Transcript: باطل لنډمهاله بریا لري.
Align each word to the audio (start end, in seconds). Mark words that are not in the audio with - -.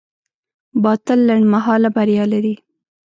باطل 0.83 1.19
لنډمهاله 1.27 1.89
بریا 1.95 2.23
لري. 2.33 2.55